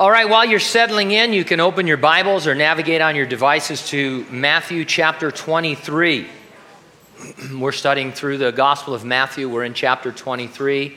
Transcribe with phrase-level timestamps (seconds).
[0.00, 3.26] All right, while you're settling in, you can open your Bibles or navigate on your
[3.26, 6.26] devices to Matthew chapter 23.
[7.58, 9.46] We're studying through the Gospel of Matthew.
[9.46, 10.96] We're in chapter 23.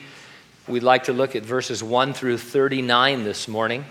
[0.68, 3.84] We'd like to look at verses 1 through 39 this morning.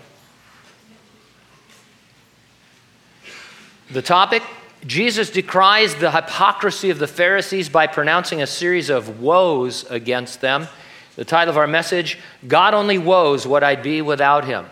[3.92, 4.42] The topic
[4.84, 10.66] Jesus decries the hypocrisy of the Pharisees by pronouncing a series of woes against them.
[11.14, 12.18] The title of our message
[12.48, 14.66] God only woes what I'd be without him.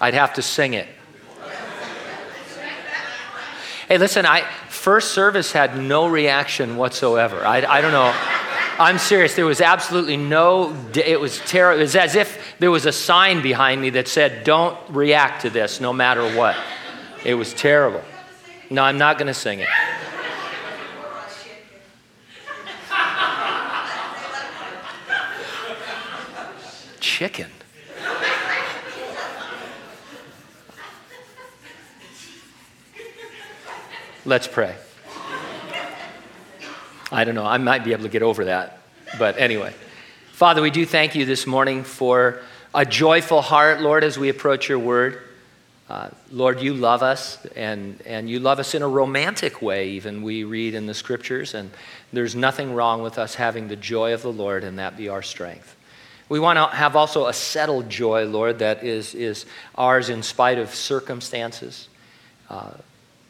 [0.00, 0.88] I'd have to sing it.
[3.88, 7.44] Hey, listen, I first service had no reaction whatsoever.
[7.44, 8.14] I, I don't know.
[8.78, 9.34] I'm serious.
[9.34, 11.80] There was absolutely no, it was terrible.
[11.80, 15.50] It was as if there was a sign behind me that said, don't react to
[15.50, 16.54] this no matter what.
[17.24, 18.02] It was terrible.
[18.70, 19.68] No, I'm not going to sing it.
[27.00, 27.50] Chicken.
[34.28, 34.74] Let's pray.
[37.10, 38.80] I don't know, I might be able to get over that.
[39.18, 39.72] But anyway,
[40.32, 42.42] Father, we do thank you this morning for
[42.74, 45.22] a joyful heart, Lord, as we approach your word.
[45.88, 50.20] Uh, Lord, you love us, and, and you love us in a romantic way, even
[50.20, 51.70] we read in the scriptures, and
[52.12, 55.22] there's nothing wrong with us having the joy of the Lord, and that be our
[55.22, 55.74] strength.
[56.28, 60.58] We want to have also a settled joy, Lord, that is, is ours in spite
[60.58, 61.88] of circumstances,
[62.50, 62.72] uh,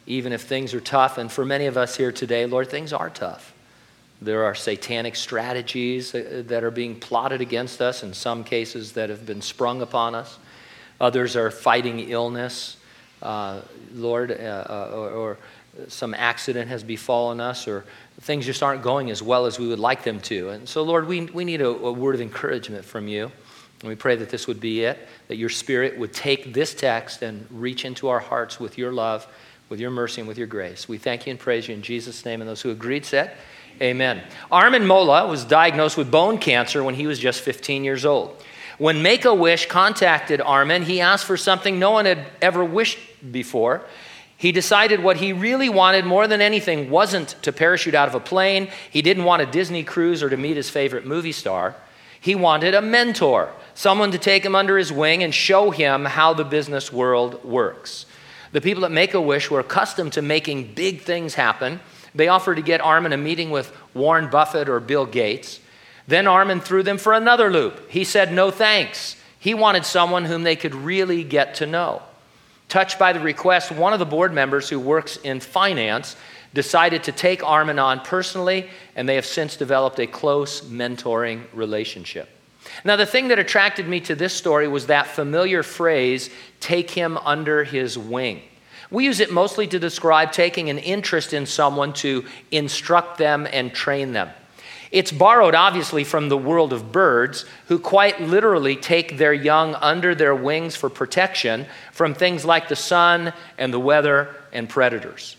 [0.09, 1.19] even if things are tough.
[1.19, 3.53] And for many of us here today, Lord, things are tough.
[4.21, 9.11] There are satanic strategies uh, that are being plotted against us, in some cases that
[9.11, 10.39] have been sprung upon us.
[11.01, 12.79] Others are fighting illness,
[13.23, 13.61] uh,
[13.95, 15.39] Lord, uh, uh, or, or,
[15.87, 17.85] some accident has befallen us, or
[18.23, 20.49] things just aren't going as well as we would like them to.
[20.49, 23.31] And so, Lord, we, we need a, a word of encouragement from you.
[23.81, 24.99] And we pray that this would be it,
[25.29, 29.29] that your Spirit would take this text and reach into our hearts with your love,
[29.69, 30.89] with your mercy, and with your grace.
[30.89, 32.41] We thank you and praise you in Jesus' name.
[32.41, 33.37] And those who agreed said,
[33.81, 34.23] Amen.
[34.51, 38.43] Armin Mola was diagnosed with bone cancer when he was just 15 years old.
[38.79, 42.99] When Make a Wish contacted Armin, he asked for something no one had ever wished
[43.31, 43.85] before.
[44.37, 48.21] He decided what he really wanted more than anything wasn't to parachute out of a
[48.21, 48.69] plane.
[48.89, 51.75] He didn't want a Disney cruise or to meet his favorite movie star.
[52.21, 56.35] He wanted a mentor, someone to take him under his wing and show him how
[56.35, 58.07] the business world works.
[58.53, 61.81] The people at Make a Wish were accustomed to making big things happen.
[62.15, 65.61] They offered to get Armin a meeting with Warren Buffett or Bill Gates.
[66.07, 67.91] Then Armin threw them for another loop.
[67.91, 69.17] He said, No thanks.
[69.39, 72.03] He wanted someone whom they could really get to know.
[72.69, 76.17] Touched by the request, one of the board members who works in finance
[76.55, 82.29] decided to take Armin on personally, and they have since developed a close mentoring relationship.
[82.85, 86.31] Now, the thing that attracted me to this story was that familiar phrase,
[86.61, 88.43] take him under his wing.
[88.91, 93.73] We use it mostly to describe taking an interest in someone to instruct them and
[93.73, 94.31] train them.
[94.91, 100.15] It's borrowed, obviously, from the world of birds, who quite literally take their young under
[100.15, 105.37] their wings for protection from things like the sun and the weather and predators.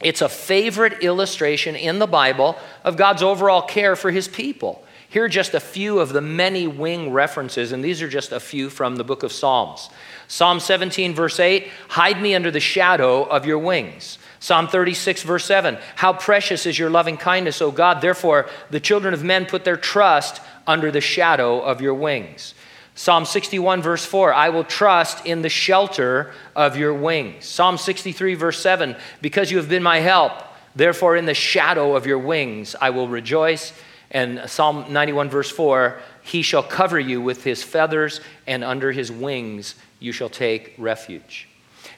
[0.00, 4.84] It's a favorite illustration in the Bible of God's overall care for his people.
[5.12, 8.40] Here are just a few of the many wing references, and these are just a
[8.40, 9.90] few from the book of Psalms.
[10.26, 14.16] Psalm 17, verse 8, hide me under the shadow of your wings.
[14.40, 18.00] Psalm 36, verse 7, how precious is your loving kindness, O God.
[18.00, 22.54] Therefore, the children of men put their trust under the shadow of your wings.
[22.94, 27.44] Psalm 61, verse 4, I will trust in the shelter of your wings.
[27.44, 30.32] Psalm 63, verse 7, because you have been my help,
[30.74, 33.74] therefore in the shadow of your wings I will rejoice.
[34.12, 39.10] And Psalm 91, verse 4, he shall cover you with his feathers, and under his
[39.10, 41.48] wings you shall take refuge.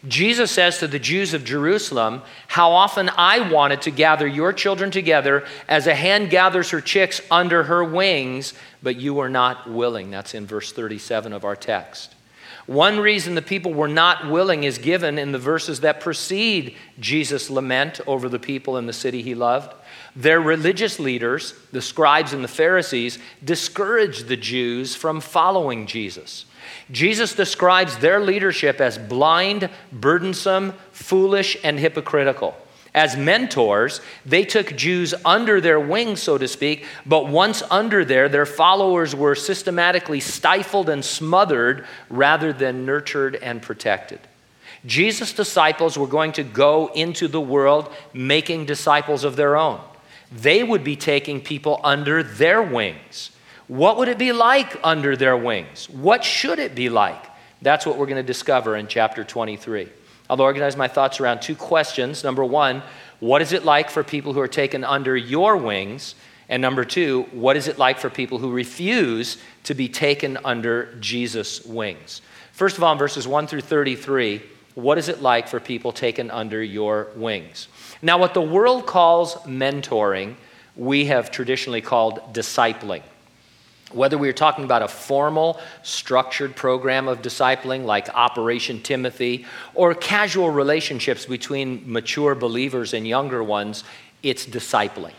[0.06, 4.90] Jesus says to the Jews of Jerusalem, How often I wanted to gather your children
[4.90, 10.10] together as a hen gathers her chicks under her wings, but you were not willing.
[10.10, 12.13] That's in verse 37 of our text.
[12.66, 17.50] One reason the people were not willing is given in the verses that precede Jesus'
[17.50, 19.74] lament over the people in the city he loved.
[20.16, 26.46] Their religious leaders, the scribes and the Pharisees, discouraged the Jews from following Jesus.
[26.90, 32.56] Jesus describes their leadership as blind, burdensome, foolish, and hypocritical.
[32.94, 38.28] As mentors, they took Jews under their wing, so to speak, but once under there,
[38.28, 44.20] their followers were systematically stifled and smothered rather than nurtured and protected.
[44.86, 49.80] Jesus' disciples were going to go into the world making disciples of their own.
[50.30, 53.30] They would be taking people under their wings.
[53.66, 55.88] What would it be like under their wings?
[55.88, 57.24] What should it be like?
[57.62, 59.88] That's what we're going to discover in chapter 23.
[60.28, 62.24] I'll organize my thoughts around two questions.
[62.24, 62.82] Number one,
[63.20, 66.14] what is it like for people who are taken under your wings?
[66.48, 70.94] And number two, what is it like for people who refuse to be taken under
[70.96, 72.22] Jesus' wings?
[72.52, 74.42] First of all, in verses 1 through 33,
[74.74, 77.68] what is it like for people taken under your wings?
[78.02, 80.36] Now, what the world calls mentoring,
[80.76, 83.02] we have traditionally called discipling.
[83.94, 89.94] Whether we are talking about a formal, structured program of discipling like Operation Timothy, or
[89.94, 93.84] casual relationships between mature believers and younger ones,
[94.22, 95.14] it's discipling.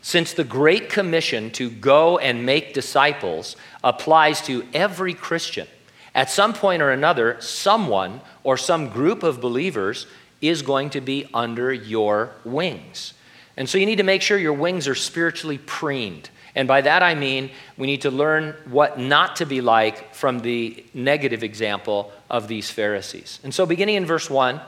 [0.00, 5.66] Since the Great Commission to go and make disciples applies to every Christian,
[6.14, 10.06] at some point or another, someone or some group of believers
[10.40, 13.14] is going to be under your wings.
[13.56, 16.28] And so you need to make sure your wings are spiritually preened.
[16.54, 20.40] And by that I mean we need to learn what not to be like from
[20.40, 23.40] the negative example of these Pharisees.
[23.42, 24.60] And so, beginning in verse 1,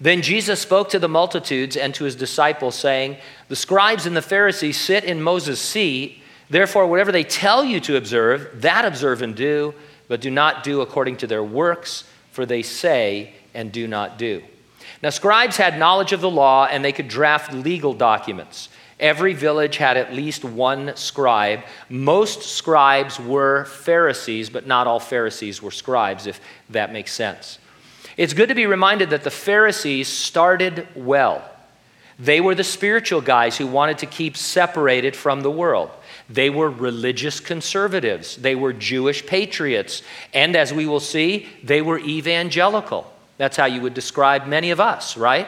[0.00, 3.16] then Jesus spoke to the multitudes and to his disciples, saying,
[3.48, 6.22] The scribes and the Pharisees sit in Moses' seat.
[6.50, 9.74] Therefore, whatever they tell you to observe, that observe and do,
[10.06, 14.42] but do not do according to their works, for they say and do not do.
[15.02, 18.68] Now, scribes had knowledge of the law and they could draft legal documents.
[18.98, 21.60] Every village had at least one scribe.
[21.90, 26.40] Most scribes were Pharisees, but not all Pharisees were scribes, if
[26.70, 27.58] that makes sense.
[28.16, 31.44] It's good to be reminded that the Pharisees started well.
[32.18, 35.90] They were the spiritual guys who wanted to keep separated from the world.
[36.30, 38.36] They were religious conservatives.
[38.36, 40.02] They were Jewish patriots.
[40.32, 43.12] And as we will see, they were evangelical.
[43.36, 45.46] That's how you would describe many of us, right?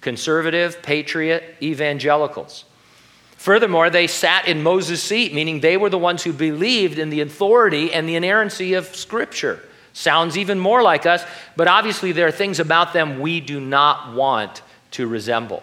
[0.00, 2.64] Conservative, patriot, evangelicals.
[3.36, 7.22] Furthermore, they sat in Moses' seat, meaning they were the ones who believed in the
[7.22, 9.60] authority and the inerrancy of Scripture.
[9.92, 11.24] Sounds even more like us,
[11.56, 14.62] but obviously there are things about them we do not want
[14.92, 15.62] to resemble.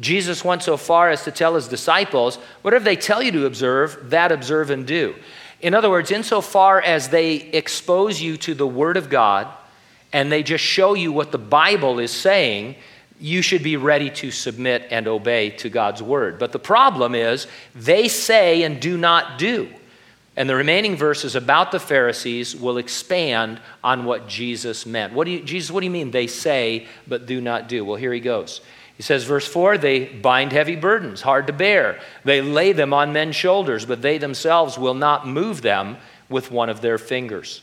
[0.00, 4.10] Jesus went so far as to tell his disciples, whatever they tell you to observe,
[4.10, 5.14] that observe and do.
[5.60, 9.46] In other words, insofar as they expose you to the Word of God
[10.12, 12.76] and they just show you what the Bible is saying,
[13.20, 16.38] you should be ready to submit and obey to God's word.
[16.38, 19.68] But the problem is, they say and do not do.
[20.36, 25.12] And the remaining verses about the Pharisees will expand on what Jesus meant.
[25.12, 27.84] What do you, Jesus, what do you mean they say but do not do?
[27.84, 28.60] Well, here he goes.
[28.96, 32.00] He says, verse 4 they bind heavy burdens, hard to bear.
[32.24, 35.96] They lay them on men's shoulders, but they themselves will not move them
[36.28, 37.62] with one of their fingers.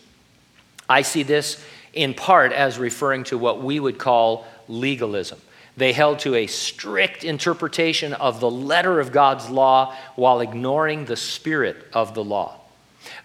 [0.90, 1.64] I see this
[1.94, 5.40] in part as referring to what we would call legalism.
[5.78, 11.16] They held to a strict interpretation of the letter of God's law while ignoring the
[11.16, 12.60] spirit of the law.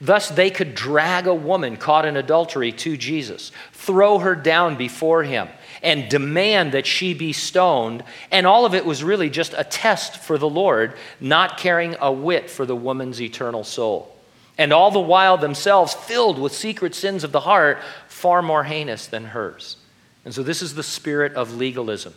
[0.00, 5.22] Thus, they could drag a woman caught in adultery to Jesus, throw her down before
[5.24, 5.48] him,
[5.82, 8.04] and demand that she be stoned.
[8.30, 12.12] And all of it was really just a test for the Lord, not caring a
[12.12, 14.14] whit for the woman's eternal soul.
[14.58, 17.78] And all the while themselves filled with secret sins of the heart,
[18.08, 19.78] far more heinous than hers.
[20.24, 22.14] And so, this is the spirit of legalism.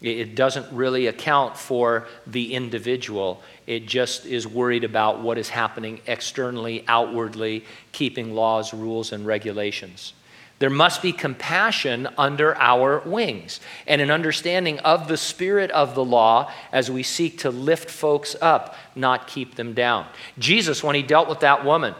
[0.00, 3.42] It doesn't really account for the individual.
[3.66, 10.12] It just is worried about what is happening externally, outwardly, keeping laws, rules, and regulations.
[10.58, 16.04] There must be compassion under our wings and an understanding of the spirit of the
[16.04, 20.06] law as we seek to lift folks up, not keep them down.
[20.38, 21.94] Jesus, when he dealt with that woman,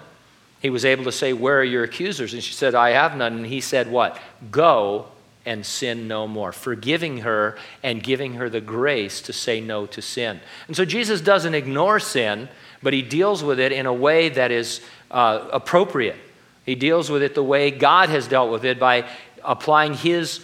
[0.60, 2.32] he was able to say, Where are your accusers?
[2.32, 3.34] And she said, I have none.
[3.34, 4.18] And he said, What?
[4.50, 5.08] Go
[5.46, 10.00] and sin no more, forgiving her and giving her the grace to say no to
[10.00, 10.40] sin.
[10.66, 12.48] And so Jesus doesn't ignore sin,
[12.82, 16.16] but he deals with it in a way that is uh, appropriate.
[16.64, 19.08] He deals with it the way God has dealt with it by
[19.42, 20.40] applying his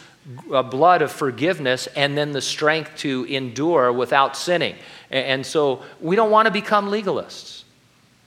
[0.52, 4.74] uh, blood of forgiveness and then the strength to endure without sinning.
[5.10, 7.64] And, and so we don't want to become legalists.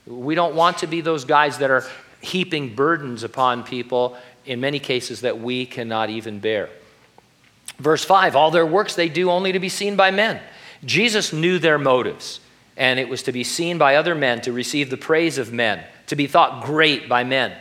[0.07, 1.85] We don't want to be those guys that are
[2.19, 6.69] heaping burdens upon people in many cases that we cannot even bear.
[7.79, 10.41] Verse 5 All their works they do only to be seen by men.
[10.85, 12.39] Jesus knew their motives,
[12.75, 15.83] and it was to be seen by other men, to receive the praise of men,
[16.07, 17.53] to be thought great by men.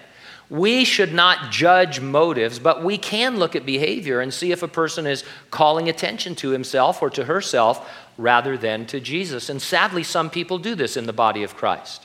[0.50, 4.68] We should not judge motives, but we can look at behavior and see if a
[4.68, 9.48] person is calling attention to himself or to herself rather than to Jesus.
[9.48, 12.04] And sadly, some people do this in the body of Christ.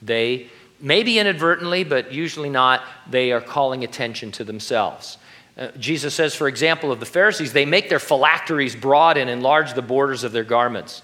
[0.00, 0.48] They
[0.80, 5.18] maybe inadvertently, but usually not, they are calling attention to themselves.
[5.56, 9.74] Uh, Jesus says, for example, of the Pharisees, they make their phylacteries broad and enlarge
[9.74, 11.02] the borders of their garments.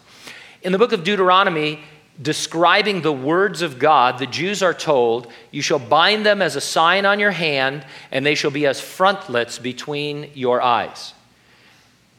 [0.62, 1.80] In the book of Deuteronomy,
[2.22, 6.60] describing the words of God, the Jews are told, You shall bind them as a
[6.60, 11.14] sign on your hand, and they shall be as frontlets between your eyes.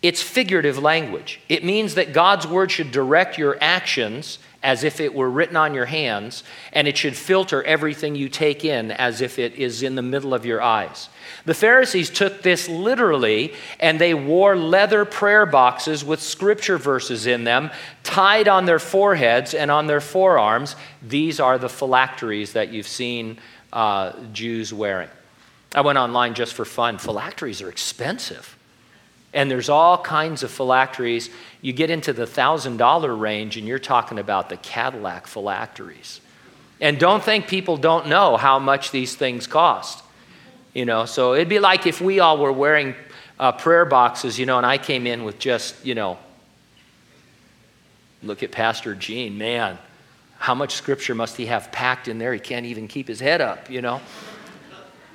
[0.02, 1.40] It's figurative language.
[1.50, 5.76] It means that God's word should direct your actions as if it were written on
[5.76, 6.44] your hands,
[6.74, 10.34] and it should filter everything you take in as if it is in the middle
[10.34, 11.08] of your eyes.
[11.46, 17.44] The Pharisees took this literally, and they wore leather prayer boxes with scripture verses in
[17.44, 17.70] them,
[18.02, 20.76] tied on their foreheads and on their forearms.
[21.00, 23.38] These are the phylacteries that you've seen
[23.72, 25.10] uh, Jews wearing.
[25.76, 26.98] I went online just for fun.
[26.98, 28.55] Phylacteries are expensive.
[29.36, 31.30] And there's all kinds of phylacteries.
[31.62, 36.22] You get into the $1,000 range, and you're talking about the Cadillac phylacteries.
[36.82, 40.04] And don't think people don't know how much these things cost.
[40.74, 42.96] You know, so it'd be like if we all were wearing
[43.40, 46.18] uh, prayer boxes, you know, and I came in with just, you know,
[48.24, 49.78] look at Pastor Gene, man,
[50.38, 52.34] how much scripture must he have packed in there?
[52.34, 54.02] He can't even keep his head up, you know.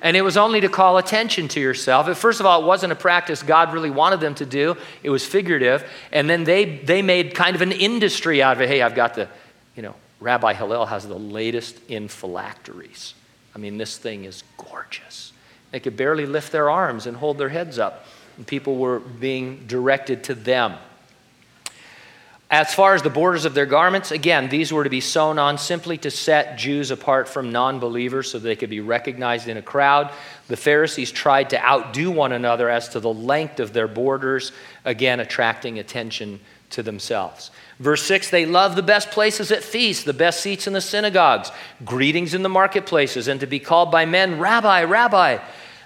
[0.01, 2.17] And it was only to call attention to yourself.
[2.17, 5.25] First of all, it wasn't a practice God really wanted them to do, it was
[5.25, 5.87] figurative.
[6.11, 8.69] And then they, they made kind of an industry out of it.
[8.69, 9.27] Hey, I've got the,
[9.75, 13.13] you know, Rabbi Hillel has the latest in phylacteries.
[13.55, 15.33] I mean, this thing is gorgeous.
[15.71, 18.05] They could barely lift their arms and hold their heads up.
[18.37, 20.77] And people were being directed to them.
[22.51, 25.57] As far as the borders of their garments, again, these were to be sewn on
[25.57, 29.61] simply to set Jews apart from non believers so they could be recognized in a
[29.61, 30.11] crowd.
[30.49, 34.51] The Pharisees tried to outdo one another as to the length of their borders,
[34.83, 36.41] again, attracting attention
[36.71, 37.51] to themselves.
[37.79, 41.53] Verse 6 they love the best places at feasts, the best seats in the synagogues,
[41.85, 45.37] greetings in the marketplaces, and to be called by men, Rabbi, Rabbi.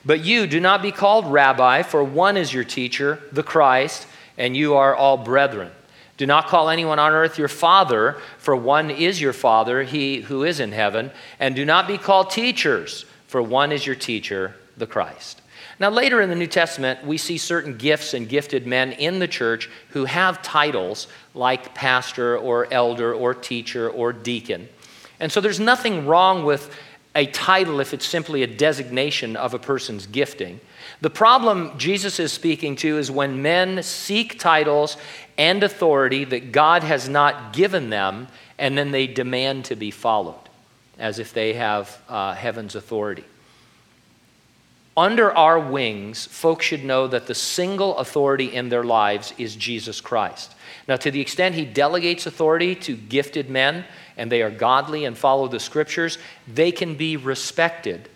[0.04, 4.58] But you do not be called Rabbi, for one is your teacher, the Christ, and
[4.58, 5.70] you are all brethren.
[6.18, 10.44] Do not call anyone on earth your father, for one is your father, he who
[10.44, 11.12] is in heaven.
[11.40, 15.42] And do not be called teachers, for one is your teacher, the Christ.
[15.78, 19.28] Now, later in the New Testament, we see certain gifts and gifted men in the
[19.28, 24.70] church who have titles like pastor or elder or teacher or deacon.
[25.20, 26.74] And so there's nothing wrong with
[27.14, 30.62] a title if it's simply a designation of a person's gifting.
[31.02, 34.98] The problem Jesus is speaking to is when men seek titles
[35.38, 40.40] and authority that God has not given them, and then they demand to be followed
[40.98, 43.26] as if they have uh, heaven's authority.
[44.98, 50.00] Under our wings, folks should know that the single authority in their lives is Jesus
[50.00, 50.56] Christ.
[50.88, 53.84] Now, to the extent he delegates authority to gifted men
[54.16, 58.08] and they are godly and follow the scriptures, they can be respected.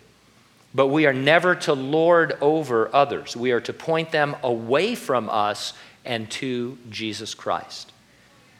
[0.74, 3.36] But we are never to lord over others.
[3.36, 5.72] We are to point them away from us
[6.04, 7.92] and to Jesus Christ.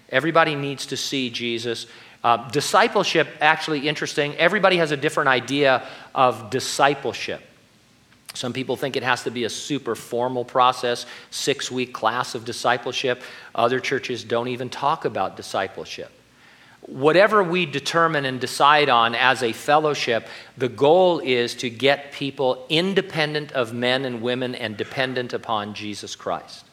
[0.08, 1.86] Everybody needs to see Jesus.
[2.22, 4.34] Uh, discipleship, actually interesting.
[4.36, 7.42] Everybody has a different idea of discipleship.
[8.34, 12.44] Some people think it has to be a super formal process, six week class of
[12.44, 13.22] discipleship.
[13.54, 16.12] Other churches don't even talk about discipleship.
[16.82, 22.66] Whatever we determine and decide on as a fellowship, the goal is to get people
[22.68, 26.64] independent of men and women and dependent upon Jesus Christ.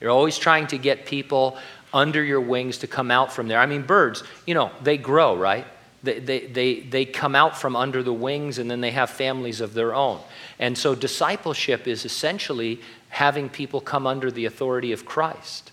[0.00, 1.56] You're always trying to get people
[1.94, 3.58] under your wings to come out from there.
[3.58, 5.66] I mean, birds, you know, they grow, right?
[6.02, 9.60] They, they, they, they come out from under the wings and then they have families
[9.60, 10.20] of their own.
[10.58, 15.71] And so discipleship is essentially having people come under the authority of Christ.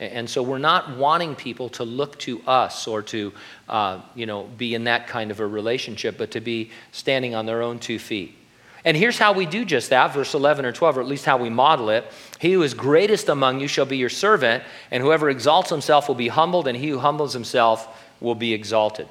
[0.00, 3.32] And so we're not wanting people to look to us or to,
[3.68, 7.44] uh, you know, be in that kind of a relationship, but to be standing on
[7.44, 8.34] their own two feet.
[8.82, 11.36] And here's how we do just that, verse 11 or 12, or at least how
[11.36, 12.10] we model it.
[12.38, 16.14] He who is greatest among you shall be your servant, and whoever exalts himself will
[16.14, 17.86] be humbled, and he who humbles himself
[18.20, 19.06] will be exalted.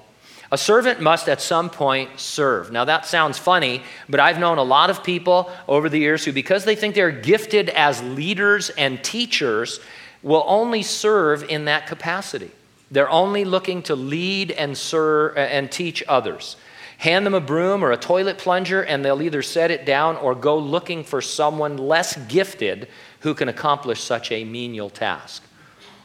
[0.52, 2.72] A servant must at some point serve.
[2.72, 6.34] Now, that sounds funny, but I've known a lot of people over the years who,
[6.34, 9.80] because they think they're gifted as leaders and teachers,
[10.22, 12.52] will only serve in that capacity.
[12.92, 16.56] They're only looking to lead and serve and teach others.
[16.98, 20.36] Hand them a broom or a toilet plunger, and they'll either set it down or
[20.36, 22.90] go looking for someone less gifted
[23.22, 25.44] who can accomplish such a menial task,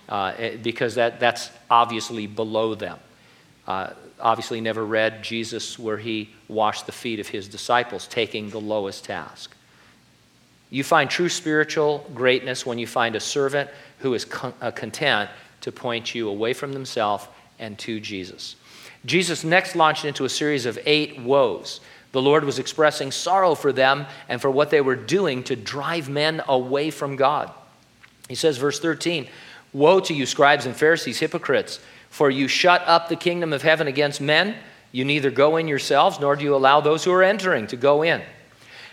[0.09, 2.99] uh, eh, because that, that's obviously below them.
[3.67, 3.91] Uh,
[4.21, 9.05] obviously, never read Jesus where he washed the feet of his disciples, taking the lowest
[9.05, 9.57] task.
[10.71, 13.71] You find true spiritual greatness when you find a servant
[14.05, 15.31] who is con- uh, content
[15.63, 17.27] to point you away from themselves
[17.59, 18.55] and to Jesus.
[19.07, 21.81] Jesus next launched into a series of eight woes.
[22.13, 26.09] The Lord was expressing sorrow for them and for what they were doing to drive
[26.09, 27.51] men away from God.
[28.29, 29.27] He says, verse 13,
[29.73, 31.81] Woe to you, scribes and Pharisees, hypocrites!
[32.11, 34.55] For you shut up the kingdom of heaven against men.
[34.93, 38.03] You neither go in yourselves, nor do you allow those who are entering to go
[38.03, 38.23] in.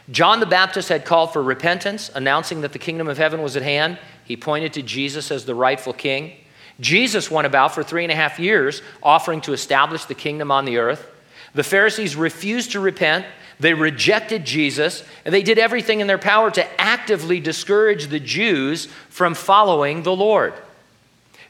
[0.09, 3.61] John the Baptist had called for repentance, announcing that the kingdom of heaven was at
[3.61, 3.99] hand.
[4.31, 6.31] He pointed to Jesus as the rightful king.
[6.79, 10.63] Jesus went about for three and a half years offering to establish the kingdom on
[10.63, 11.05] the earth.
[11.53, 13.25] The Pharisees refused to repent.
[13.59, 18.85] They rejected Jesus, and they did everything in their power to actively discourage the Jews
[19.09, 20.53] from following the Lord.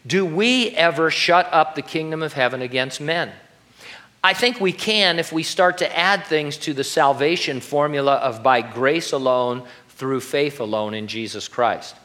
[0.07, 3.31] Do we ever shut up the kingdom of heaven against men?
[4.23, 8.41] I think we can if we start to add things to the salvation formula of
[8.41, 11.95] by grace alone, through faith alone in Jesus Christ.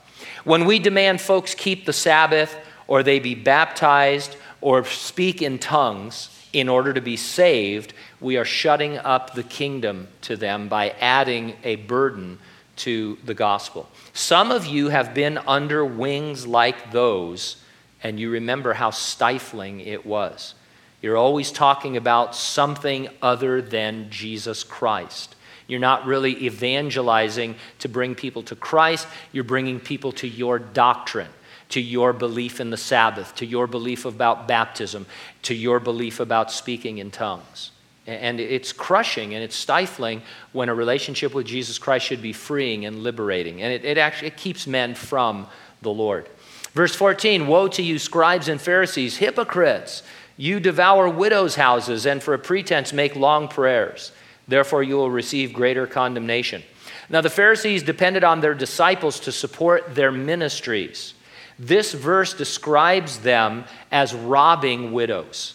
[0.47, 6.31] When we demand folks keep the Sabbath, or they be baptized, or speak in tongues
[6.53, 11.55] in order to be saved, we are shutting up the kingdom to them by adding
[11.65, 12.39] a burden
[12.77, 13.89] to the gospel.
[14.13, 17.57] Some of you have been under wings like those
[18.01, 20.55] and you remember how stifling it was.
[21.03, 25.35] You're always talking about something other than Jesus Christ.
[25.67, 31.31] You're not really evangelizing to bring people to Christ, you're bringing people to your doctrine,
[31.71, 35.07] to your belief in the Sabbath, to your belief about baptism,
[35.43, 37.73] to your belief about speaking in tongues.
[38.07, 42.87] And it's crushing and it's stifling when a relationship with Jesus Christ should be freeing
[42.87, 43.63] and liberating.
[43.63, 45.49] And it, it actually it keeps men from
[45.83, 46.29] the Lord.
[46.73, 50.05] Verse 14 Woe to you, scribes and Pharisees, hypocrites!
[50.37, 54.13] You devour widows' houses and for a pretense make long prayers.
[54.49, 56.63] Therefore, you will receive greater condemnation.
[57.09, 61.15] Now, the Pharisees depended on their disciples to support their ministries.
[61.59, 65.55] This verse describes them as robbing widows,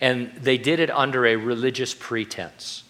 [0.00, 2.84] and they did it under a religious pretense.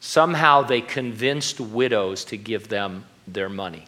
[0.00, 3.86] Somehow they convinced widows to give them their money.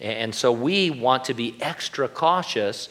[0.00, 2.88] And so we want to be extra cautious,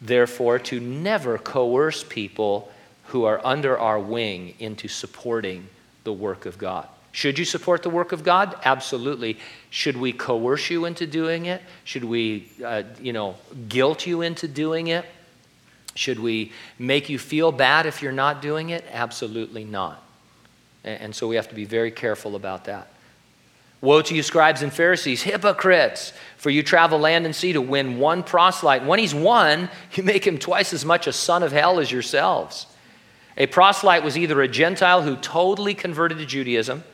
[0.00, 2.72] therefore, to never coerce people
[3.06, 5.68] who are under our wing into supporting
[6.06, 6.88] the work of God.
[7.12, 8.58] Should you support the work of God?
[8.64, 9.38] Absolutely.
[9.70, 11.60] Should we coerce you into doing it?
[11.84, 13.36] Should we, uh, you know,
[13.68, 15.04] guilt you into doing it?
[15.94, 18.84] Should we make you feel bad if you're not doing it?
[18.92, 20.02] Absolutely not.
[20.84, 22.88] And so we have to be very careful about that.
[23.80, 26.12] Woe to you, scribes and Pharisees, hypocrites!
[26.36, 28.84] For you travel land and sea to win one proselyte.
[28.84, 32.66] When he's won, you make him twice as much a son of hell as yourselves.
[33.36, 36.84] A proselyte was either a Gentile who totally converted to Judaism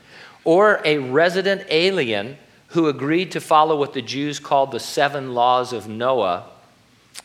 [0.44, 2.36] or a resident alien
[2.68, 6.46] who agreed to follow what the Jews called the seven laws of Noah.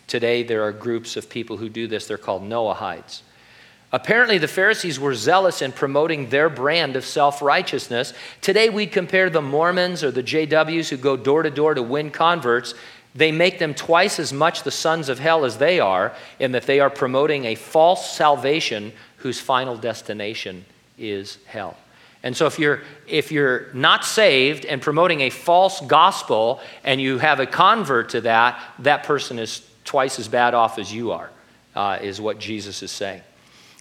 [0.06, 2.08] Today, there are groups of people who do this.
[2.08, 3.21] They're called Noahites.
[3.91, 8.13] Apparently, the Pharisees were zealous in promoting their brand of self righteousness.
[8.41, 12.12] Today, we'd compare the Mormons or the JWs who go door to door to win
[12.12, 12.73] converts.
[13.15, 16.63] They make them twice as much the sons of hell as they are, in that
[16.63, 18.91] they are promoting a false salvation
[19.27, 20.63] whose final destination
[20.97, 21.75] is hell.
[22.23, 27.17] And so, if you're, if you're not saved and promoting a false gospel and you
[27.17, 31.29] have a convert to that, that person is twice as bad off as you are,
[31.75, 33.21] uh, is what Jesus is saying.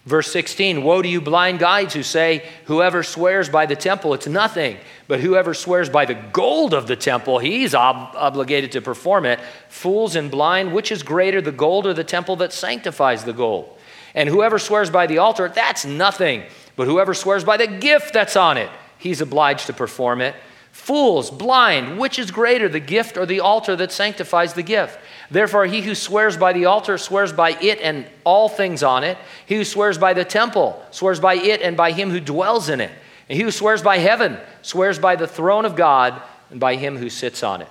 [0.05, 4.27] Verse 16 Woe to you, blind guides, who say, Whoever swears by the temple, it's
[4.27, 4.75] nothing.
[5.07, 9.39] But whoever swears by the gold of the temple, he's ob- obligated to perform it.
[9.69, 13.76] Fools and blind, which is greater, the gold or the temple that sanctifies the gold?
[14.17, 16.41] And whoever swears by the altar, that's nothing.
[16.75, 20.33] But whoever swears by the gift that's on it, he's obliged to perform it.
[20.71, 24.97] Fools, blind, which is greater, the gift or the altar that sanctifies the gift?
[25.29, 29.19] Therefore, he who swears by the altar swears by it and all things on it.
[29.45, 32.81] He who swears by the temple swears by it and by him who dwells in
[32.81, 32.91] it.
[33.29, 36.97] And he who swears by heaven swears by the throne of God and by him
[36.97, 37.69] who sits on it.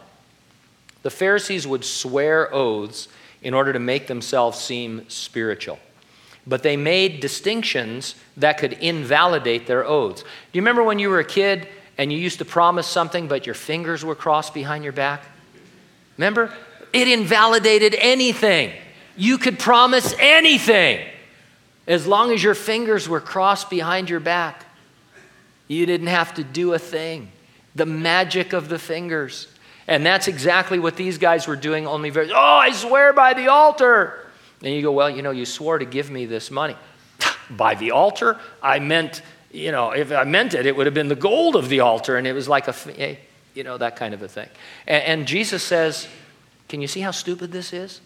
[1.02, 3.08] The Pharisees would swear oaths
[3.42, 5.80] in order to make themselves seem spiritual.
[6.46, 10.22] But they made distinctions that could invalidate their oaths.
[10.22, 11.66] Do you remember when you were a kid
[11.98, 15.24] and you used to promise something, but your fingers were crossed behind your back?
[16.16, 16.52] Remember?
[16.92, 18.72] It invalidated anything.
[19.16, 21.06] You could promise anything
[21.86, 24.64] as long as your fingers were crossed behind your back.
[25.68, 27.30] You didn't have to do a thing.
[27.74, 29.48] The magic of the fingers.
[29.88, 33.48] And that's exactly what these guys were doing, only very, oh, I swear by the
[33.48, 34.25] altar.
[34.62, 36.76] And you go, well, you know, you swore to give me this money.
[37.50, 38.38] by the altar?
[38.62, 41.68] I meant, you know, if I meant it, it would have been the gold of
[41.68, 42.16] the altar.
[42.16, 43.18] And it was like a,
[43.54, 44.48] you know, that kind of a thing.
[44.86, 46.08] And, and Jesus says,
[46.68, 48.00] can you see how stupid this is?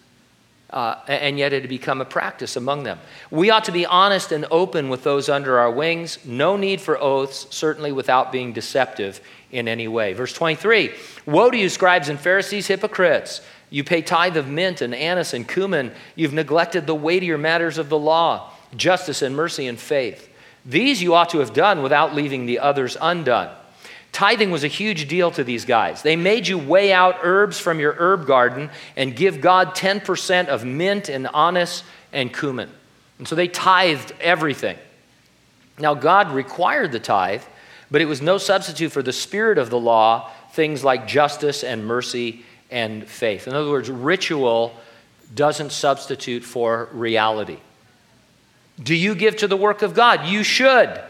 [0.71, 2.99] uh, and yet it had become a practice among them.
[3.29, 6.17] We ought to be honest and open with those under our wings.
[6.25, 9.19] No need for oaths, certainly without being deceptive
[9.51, 10.13] in any way.
[10.13, 10.91] Verse 23
[11.25, 13.41] Woe to you, scribes and Pharisees, hypocrites!
[13.71, 15.91] You pay tithe of mint and anise and cumin.
[16.15, 20.29] You've neglected the weightier matters of the law justice and mercy and faith.
[20.65, 23.49] These you ought to have done without leaving the others undone.
[24.11, 26.01] Tithing was a huge deal to these guys.
[26.01, 30.65] They made you weigh out herbs from your herb garden and give God 10% of
[30.65, 32.69] mint and anise and cumin.
[33.17, 34.77] And so they tithed everything.
[35.79, 37.43] Now, God required the tithe,
[37.89, 41.85] but it was no substitute for the spirit of the law, things like justice and
[41.85, 43.47] mercy and faith.
[43.47, 44.73] In other words, ritual
[45.35, 47.59] doesn't substitute for reality.
[48.81, 50.25] Do you give to the work of God?
[50.25, 51.01] You should.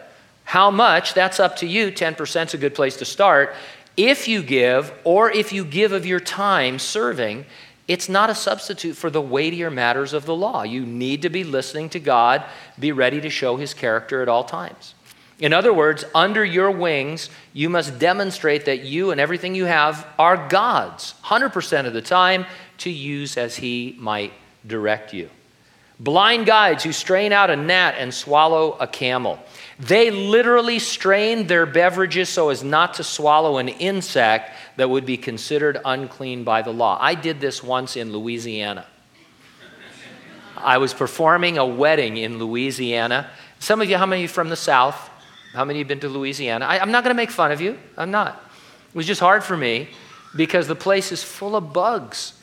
[0.44, 1.14] How much?
[1.14, 1.92] That's up to you.
[1.92, 3.54] 10% is a good place to start.
[3.96, 7.46] If you give, or if you give of your time serving,
[7.88, 10.64] it's not a substitute for the weightier matters of the law.
[10.64, 12.44] You need to be listening to God,
[12.80, 14.96] be ready to show his character at all times.
[15.42, 20.08] In other words, under your wings, you must demonstrate that you and everything you have
[20.20, 22.46] are God's 100% of the time
[22.78, 24.34] to use as he might
[24.66, 25.30] direct you.
[26.00, 29.40] Blind guides who strain out a gnat and swallow a camel.
[29.80, 35.18] They literally strained their beverages so as not to swallow an insect that would be
[35.18, 36.98] considered unclean by the law.
[37.02, 38.86] I did this once in Louisiana.
[40.58, 43.30] I was performing a wedding in Louisiana.
[43.60, 45.11] Some of you, how many from the South?
[45.54, 46.66] How many have been to Louisiana?
[46.66, 47.78] I, am not going to make fun of you.
[47.98, 48.42] I'm not.
[48.90, 49.90] It was just hard for me
[50.36, 52.34] because the place is full of bugs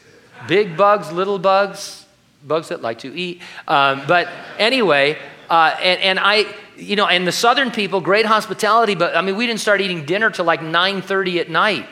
[0.46, 2.06] big bugs, little bugs,
[2.46, 3.42] bugs that like to eat.
[3.66, 5.18] Um, but anyway,
[5.50, 9.36] uh, and, and I, you know, and the southern people, great hospitality, but I mean,
[9.36, 11.86] we didn't start eating dinner till like 9.30 at night.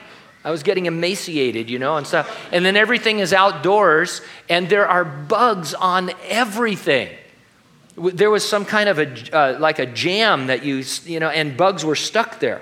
[0.45, 2.49] I was getting emaciated, you know, and stuff.
[2.53, 7.09] And then everything is outdoors, and there are bugs on everything.
[7.97, 11.57] There was some kind of a, uh, like a jam that you, you know, and
[11.57, 12.61] bugs were stuck there.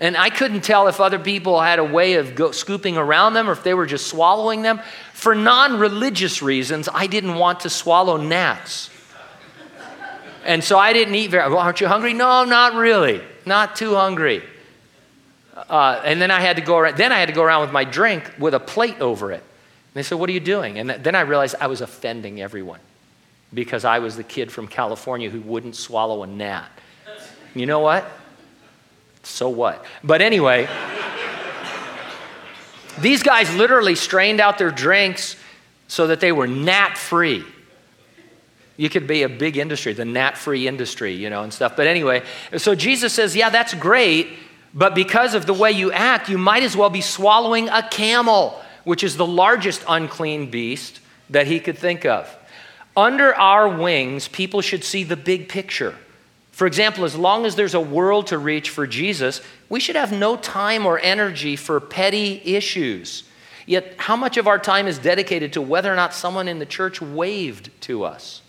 [0.00, 3.48] And I couldn't tell if other people had a way of go, scooping around them
[3.48, 4.80] or if they were just swallowing them.
[5.12, 8.90] For non religious reasons, I didn't want to swallow gnats.
[10.44, 11.58] And so I didn't eat very well.
[11.58, 12.12] Aren't you hungry?
[12.12, 13.22] No, not really.
[13.46, 14.42] Not too hungry.
[15.56, 17.72] Uh, and then I had to go around, then I had to go around with
[17.72, 19.42] my drink with a plate over it.
[19.94, 20.78] They said, What are you doing?
[20.78, 22.80] And then I realized I was offending everyone
[23.52, 26.70] because I was the kid from California who wouldn't swallow a gnat.
[27.54, 28.04] You know what?
[29.22, 29.84] So what?
[30.02, 30.68] But anyway,
[33.00, 35.36] these guys literally strained out their drinks
[35.88, 37.44] so that they were gnat free.
[38.76, 41.76] You could be a big industry, the gnat free industry, you know, and stuff.
[41.76, 42.24] But anyway,
[42.56, 44.30] so Jesus says, Yeah, that's great,
[44.74, 48.60] but because of the way you act, you might as well be swallowing a camel,
[48.84, 52.34] which is the largest unclean beast that he could think of.
[52.96, 55.96] Under our wings, people should see the big picture.
[56.52, 60.12] For example, as long as there's a world to reach for Jesus, we should have
[60.12, 63.24] no time or energy for petty issues.
[63.66, 66.66] Yet, how much of our time is dedicated to whether or not someone in the
[66.66, 68.42] church waved to us?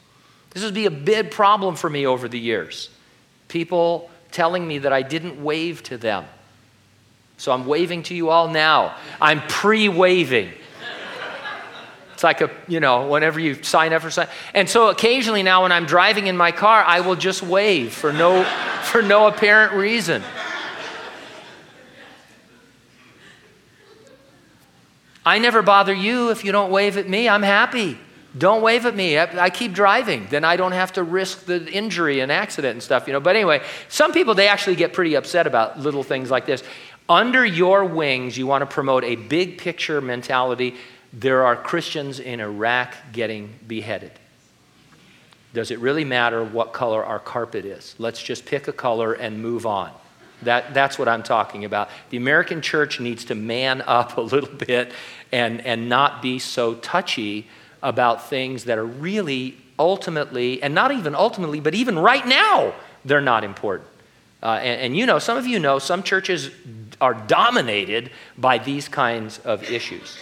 [0.51, 2.89] This would be a big problem for me over the years.
[3.47, 6.25] People telling me that I didn't wave to them.
[7.37, 8.95] So I'm waving to you all now.
[9.21, 10.51] I'm pre waving.
[12.13, 14.33] It's like a, you know, whenever you sign up for something.
[14.53, 18.13] And so occasionally now when I'm driving in my car, I will just wave for
[18.13, 18.43] no,
[18.83, 20.23] for no apparent reason.
[25.25, 27.27] I never bother you if you don't wave at me.
[27.27, 27.97] I'm happy.
[28.37, 29.17] Don't wave at me.
[29.17, 30.27] I, I, keep driving.
[30.29, 33.21] Then I don't have to risk the injury and accident and stuff, you know.
[33.21, 36.61] But anyway, some people, they actually get pretty upset about little things like this.
[37.07, 40.75] Under your wings, you want to promote a big picture mentality
[41.13, 44.11] there are Christians in Iraq getting beheaded.
[45.53, 47.95] Does it really matter what color our carpet is?
[47.97, 49.91] Let's just pick a color and move on.
[50.41, 51.89] That, that's what I'm talking about.
[52.09, 54.91] The American church needs to man up a little bit
[55.31, 57.47] and, and not be so touchy
[57.81, 62.73] about things that are really ultimately, and not even ultimately, but even right now,
[63.05, 63.87] they're not important.
[64.43, 66.51] Uh, and, and you know, some of you know, some churches
[66.99, 70.17] are dominated by these kinds of issues.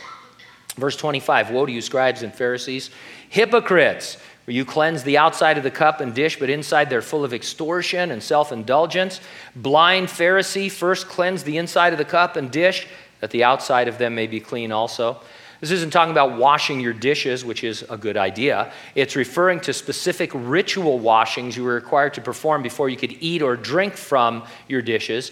[0.75, 2.89] Verse 25 Woe to you, scribes and Pharisees,
[3.29, 4.17] hypocrites!
[4.45, 8.11] You cleanse the outside of the cup and dish, but inside they're full of extortion
[8.11, 9.21] and self indulgence.
[9.55, 12.87] Blind Pharisee, first cleanse the inside of the cup and dish,
[13.21, 15.21] that the outside of them may be clean also.
[15.61, 18.73] This isn't talking about washing your dishes, which is a good idea.
[18.95, 23.41] It's referring to specific ritual washings you were required to perform before you could eat
[23.41, 25.31] or drink from your dishes.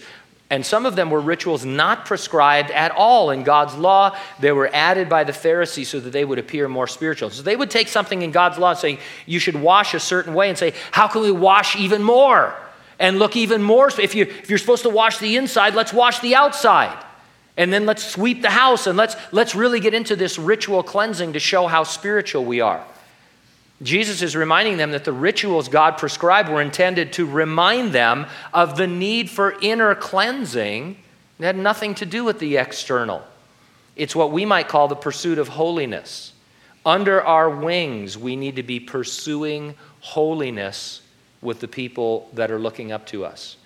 [0.52, 4.14] And some of them were rituals not prescribed at all in God's law.
[4.38, 7.30] They were added by the Pharisees so that they would appear more spiritual.
[7.30, 10.50] So they would take something in God's law saying, you should wash a certain way,
[10.50, 12.54] and say, how can we wash even more?
[12.98, 13.88] And look even more.
[13.98, 17.02] If, you, if you're supposed to wash the inside, let's wash the outside.
[17.56, 21.32] And then let's sweep the house and let's, let's really get into this ritual cleansing
[21.32, 22.84] to show how spiritual we are.
[23.82, 28.76] Jesus is reminding them that the rituals God prescribed were intended to remind them of
[28.76, 30.96] the need for inner cleansing.
[31.38, 33.22] It had nothing to do with the external.
[33.96, 36.32] It's what we might call the pursuit of holiness.
[36.84, 41.02] Under our wings, we need to be pursuing holiness
[41.40, 43.56] with the people that are looking up to us.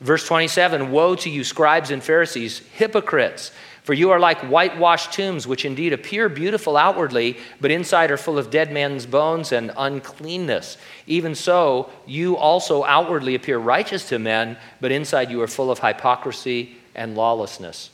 [0.00, 3.52] Verse 27 Woe to you, scribes and Pharisees, hypocrites!
[3.88, 8.36] For you are like whitewashed tombs, which indeed appear beautiful outwardly, but inside are full
[8.36, 10.76] of dead men's bones and uncleanness.
[11.06, 15.78] Even so, you also outwardly appear righteous to men, but inside you are full of
[15.78, 17.88] hypocrisy and lawlessness.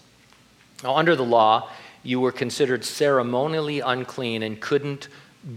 [0.83, 1.71] Now, under the law,
[2.03, 5.07] you were considered ceremonially unclean and couldn't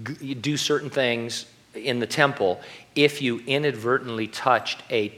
[0.04, 2.62] g- do certain things in the temple
[2.94, 5.16] if you inadvertently touched a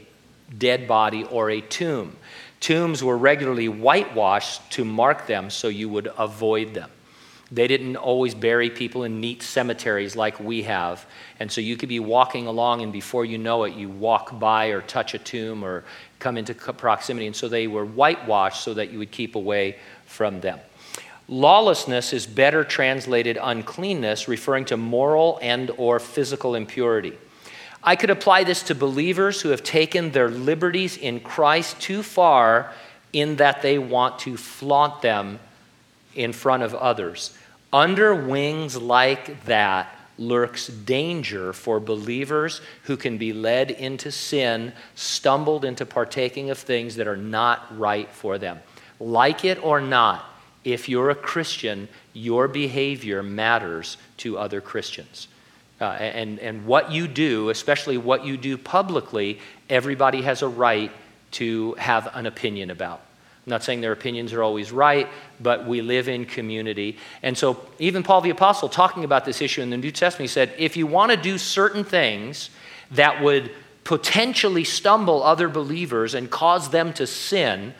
[0.56, 2.16] dead body or a tomb.
[2.60, 6.90] Tombs were regularly whitewashed to mark them so you would avoid them.
[7.52, 11.04] They didn't always bury people in neat cemeteries like we have.
[11.40, 14.66] And so you could be walking along, and before you know it, you walk by
[14.66, 15.84] or touch a tomb or
[16.20, 17.26] come into proximity.
[17.26, 20.60] And so they were whitewashed so that you would keep away from them.
[21.26, 27.16] Lawlessness is better translated uncleanness, referring to moral and or physical impurity.
[27.82, 32.72] I could apply this to believers who have taken their liberties in Christ too far
[33.12, 35.38] in that they want to flaunt them
[36.14, 37.36] in front of others.
[37.72, 45.64] Under wings like that lurks danger for believers who can be led into sin, stumbled
[45.64, 48.60] into partaking of things that are not right for them.
[48.98, 50.26] Like it or not,
[50.62, 55.28] if you're a Christian, your behavior matters to other Christians.
[55.80, 59.38] Uh, and, and what you do, especially what you do publicly,
[59.70, 60.92] everybody has a right
[61.30, 63.00] to have an opinion about.
[63.46, 65.08] I'm not saying their opinions are always right,
[65.40, 66.98] but we live in community.
[67.22, 70.32] And so, even Paul the Apostle, talking about this issue in the New Testament, he
[70.32, 72.50] said, if you want to do certain things
[72.90, 73.50] that would
[73.84, 77.72] potentially stumble other believers and cause them to sin,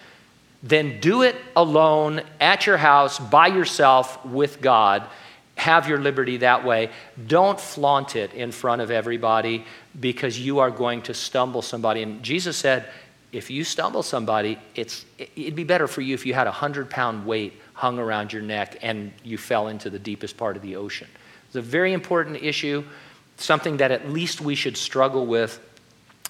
[0.62, 5.06] then do it alone at your house by yourself with God
[5.60, 6.90] have your liberty that way.
[7.26, 9.66] Don't flaunt it in front of everybody
[9.98, 12.02] because you are going to stumble somebody.
[12.02, 12.88] And Jesus said,
[13.30, 16.88] if you stumble somebody, it's, it'd be better for you if you had a 100
[16.88, 20.76] pound weight hung around your neck and you fell into the deepest part of the
[20.76, 21.08] ocean.
[21.46, 22.82] It's a very important issue,
[23.36, 25.60] something that at least we should struggle with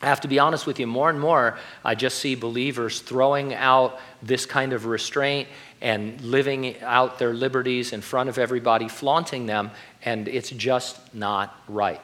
[0.03, 3.53] I have to be honest with you, more and more, I just see believers throwing
[3.53, 5.47] out this kind of restraint
[5.81, 9.71] and living out their liberties in front of everybody, flaunting them,
[10.05, 12.01] and it's just not right.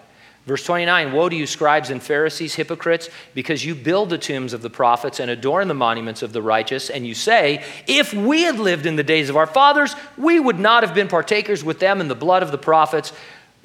[0.47, 4.63] Verse 29 Woe to you, scribes and Pharisees, hypocrites, because you build the tombs of
[4.63, 8.59] the prophets and adorn the monuments of the righteous, and you say, If we had
[8.59, 12.01] lived in the days of our fathers, we would not have been partakers with them
[12.01, 13.13] in the blood of the prophets.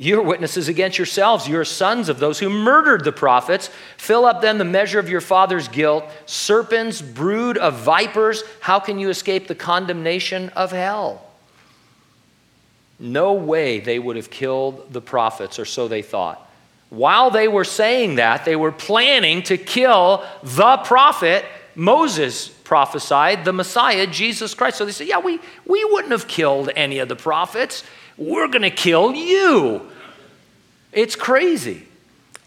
[0.01, 1.47] You're witnesses against yourselves.
[1.47, 3.69] You're sons of those who murdered the prophets.
[3.97, 6.05] Fill up then the measure of your father's guilt.
[6.25, 11.23] Serpents, brood of vipers, how can you escape the condemnation of hell?
[12.97, 16.49] No way they would have killed the prophets, or so they thought.
[16.89, 23.53] While they were saying that, they were planning to kill the prophet Moses prophesied, the
[23.53, 24.79] Messiah, Jesus Christ.
[24.79, 27.83] So they said, Yeah, we, we wouldn't have killed any of the prophets.
[28.17, 29.89] We're going to kill you.
[30.91, 31.87] It's crazy.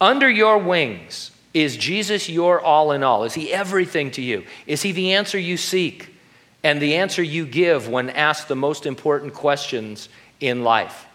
[0.00, 3.24] Under your wings, is Jesus your all in all?
[3.24, 4.44] Is he everything to you?
[4.66, 6.14] Is he the answer you seek
[6.62, 10.09] and the answer you give when asked the most important questions
[10.40, 11.07] in life?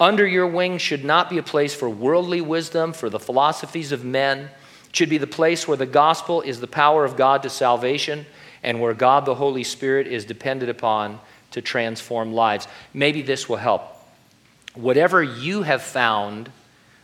[0.00, 4.04] Under your wings should not be a place for worldly wisdom, for the philosophies of
[4.04, 4.48] men.
[4.88, 8.24] It should be the place where the gospel is the power of God to salvation
[8.62, 11.18] and where God the Holy Spirit is depended upon
[11.50, 12.68] to transform lives.
[12.94, 13.97] Maybe this will help.
[14.78, 16.52] Whatever you have found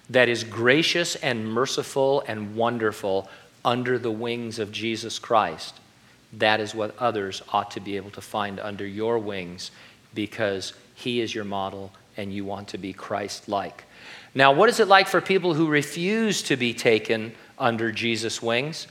[0.08, 3.28] that is gracious and merciful and wonderful
[3.64, 5.80] under the wings of Jesus Christ,
[6.34, 9.72] that is what others ought to be able to find under your wings
[10.14, 13.82] because He is your model and you want to be Christ like.
[14.36, 18.86] Now, what is it like for people who refuse to be taken under Jesus' wings?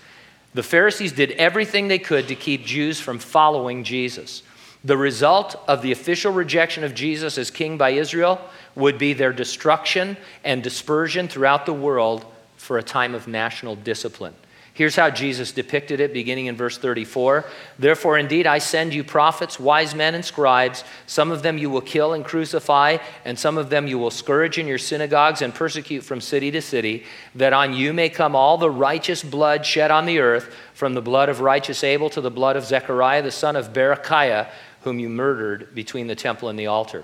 [0.53, 4.43] The Pharisees did everything they could to keep Jews from following Jesus.
[4.83, 8.41] The result of the official rejection of Jesus as king by Israel
[8.75, 12.25] would be their destruction and dispersion throughout the world
[12.57, 14.33] for a time of national discipline.
[14.75, 17.45] Here's how Jesus depicted it, beginning in verse 34.
[17.77, 20.83] Therefore, indeed, I send you prophets, wise men, and scribes.
[21.05, 24.57] Some of them you will kill and crucify, and some of them you will scourge
[24.57, 27.03] in your synagogues and persecute from city to city,
[27.35, 31.03] that on you may come all the righteous blood shed on the earth, from the
[31.03, 34.49] blood of righteous Abel to the blood of Zechariah, the son of Berechiah,
[34.83, 37.03] whom you murdered between the temple and the altar.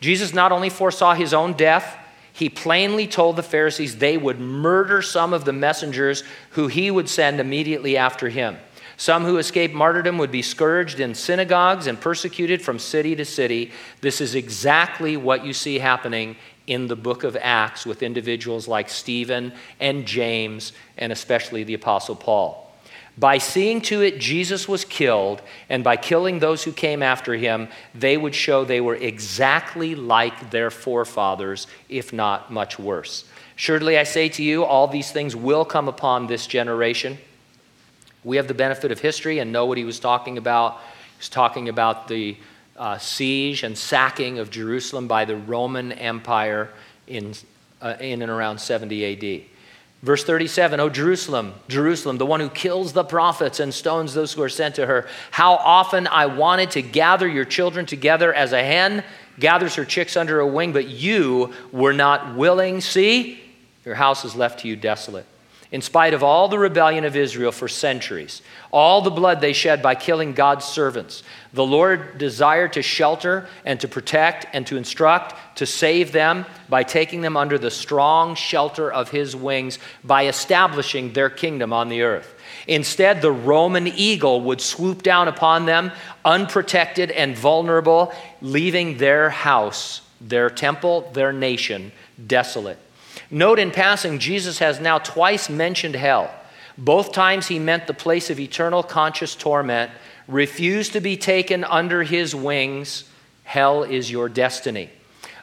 [0.00, 1.98] Jesus not only foresaw his own death,
[2.32, 7.08] he plainly told the Pharisees they would murder some of the messengers who he would
[7.08, 8.58] send immediately after him.
[8.98, 13.72] Some who escaped martyrdom would be scourged in synagogues and persecuted from city to city.
[14.00, 16.36] This is exactly what you see happening
[16.66, 22.16] in the book of Acts with individuals like Stephen and James, and especially the Apostle
[22.16, 22.65] Paul.
[23.18, 27.68] By seeing to it Jesus was killed, and by killing those who came after him,
[27.94, 33.24] they would show they were exactly like their forefathers, if not much worse.
[33.56, 37.16] Surely I say to you, all these things will come upon this generation.
[38.22, 40.74] We have the benefit of history and know what he was talking about.
[40.74, 42.36] He was talking about the
[42.76, 46.68] uh, siege and sacking of Jerusalem by the Roman Empire
[47.06, 47.32] in,
[47.80, 49.55] uh, in and around 70 AD.
[50.02, 54.42] Verse 37 O Jerusalem, Jerusalem, the one who kills the prophets and stones those who
[54.42, 58.62] are sent to her, how often I wanted to gather your children together as a
[58.62, 59.04] hen
[59.38, 62.80] gathers her chicks under a wing, but you were not willing.
[62.80, 63.40] See,
[63.84, 65.26] your house is left to you desolate
[65.72, 69.82] in spite of all the rebellion of Israel for centuries, all the blood they shed
[69.82, 71.22] by killing God's servants.
[71.52, 76.82] The Lord desired to shelter and to protect and to instruct, to save them by
[76.82, 82.02] taking them under the strong shelter of his wings, by establishing their kingdom on the
[82.02, 82.34] earth.
[82.66, 85.92] Instead, the Roman eagle would swoop down upon them,
[86.24, 91.92] unprotected and vulnerable, leaving their house, their temple, their nation
[92.26, 92.78] desolate.
[93.30, 96.32] Note in passing, Jesus has now twice mentioned hell.
[96.78, 99.90] Both times he meant the place of eternal conscious torment.
[100.28, 103.04] Refuse to be taken under his wings.
[103.44, 104.90] Hell is your destiny.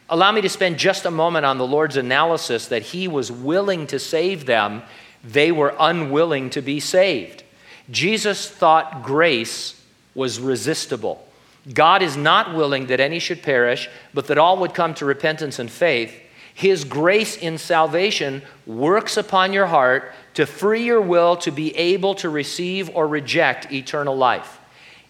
[0.10, 3.88] Allow me to spend just a moment on the Lord's analysis that he was willing
[3.88, 4.84] to save them,
[5.24, 7.44] they were unwilling to be saved.
[7.90, 9.82] Jesus thought grace
[10.14, 11.26] was resistible.
[11.74, 15.60] God is not willing that any should perish, but that all would come to repentance
[15.60, 16.14] and faith.
[16.54, 22.16] His grace in salvation works upon your heart to free your will to be able
[22.16, 24.60] to receive or reject eternal life.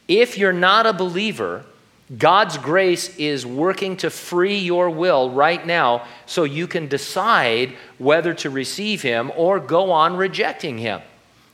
[0.08, 1.66] If you're not a believer,
[2.18, 8.34] God's grace is working to free your will right now so you can decide whether
[8.36, 11.02] to receive Him or go on rejecting Him.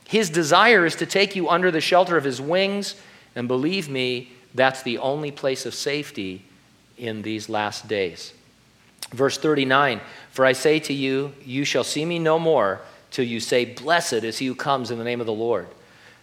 [0.08, 2.96] His desire is to take you under the shelter of His wings,
[3.36, 6.44] and believe me, that's the only place of safety
[6.98, 8.34] in these last days.
[9.12, 13.40] Verse 39 For I say to you, you shall see me no more till you
[13.40, 15.66] say, Blessed is he who comes in the name of the Lord.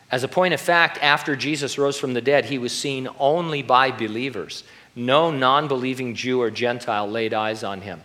[0.10, 3.62] As a point of fact, after Jesus rose from the dead, he was seen only
[3.62, 4.64] by believers.
[4.96, 8.02] No non believing Jew or Gentile laid eyes on him.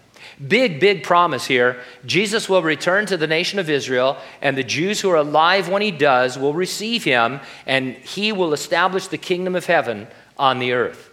[0.47, 1.81] Big, big promise here.
[2.05, 5.83] Jesus will return to the nation of Israel, and the Jews who are alive when
[5.83, 10.73] he does will receive him, and he will establish the kingdom of heaven on the
[10.73, 11.11] earth.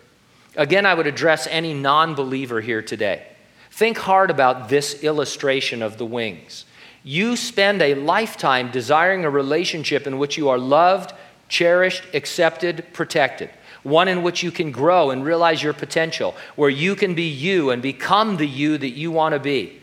[0.55, 3.28] Again, I would address any non believer here today.
[3.71, 6.65] Think hard about this illustration of the wings.
[7.03, 11.13] You spend a lifetime desiring a relationship in which you are loved,
[11.47, 13.49] cherished, accepted, protected.
[13.83, 17.69] One in which you can grow and realize your potential, where you can be you
[17.69, 19.79] and become the you that you want to be.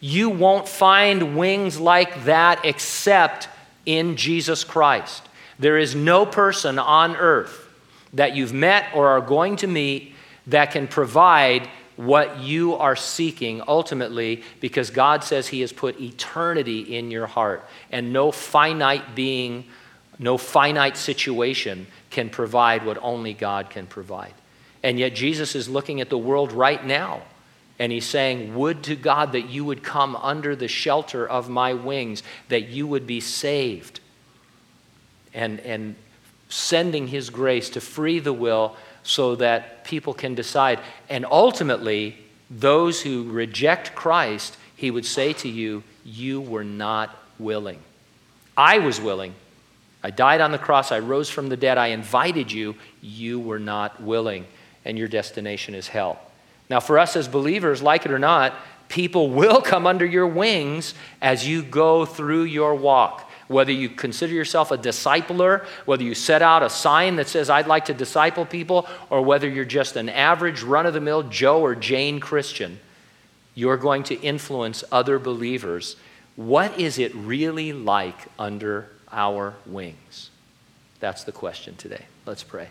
[0.00, 3.48] You won't find wings like that except
[3.86, 5.22] in Jesus Christ.
[5.58, 7.68] There is no person on earth
[8.12, 10.14] that you've met or are going to meet
[10.46, 16.96] that can provide what you are seeking ultimately because God says He has put eternity
[16.96, 19.64] in your heart, and no finite being,
[20.18, 24.32] no finite situation can provide what only God can provide.
[24.84, 27.22] And yet, Jesus is looking at the world right now.
[27.80, 31.74] And he's saying, Would to God that you would come under the shelter of my
[31.74, 33.98] wings, that you would be saved.
[35.34, 35.96] And, and
[36.48, 38.76] sending his grace to free the will
[39.08, 40.78] so that people can decide.
[41.08, 42.14] And ultimately,
[42.50, 47.78] those who reject Christ, he would say to you, You were not willing.
[48.54, 49.32] I was willing.
[50.02, 50.92] I died on the cross.
[50.92, 51.78] I rose from the dead.
[51.78, 52.74] I invited you.
[53.00, 54.46] You were not willing.
[54.84, 56.20] And your destination is hell.
[56.68, 58.54] Now, for us as believers, like it or not,
[58.88, 60.92] people will come under your wings
[61.22, 66.42] as you go through your walk whether you consider yourself a discipler, whether you set
[66.42, 70.08] out a sign that says, I'd like to disciple people, or whether you're just an
[70.08, 72.78] average run of the mill Joe or Jane Christian,
[73.54, 75.96] you're going to influence other believers.
[76.36, 80.30] What is it really like under our wings?
[81.00, 82.04] That's the question today.
[82.26, 82.68] Let's pray.